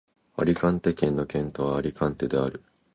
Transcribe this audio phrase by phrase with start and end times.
[0.35, 2.63] アリカンテ県の県都はアリカンテである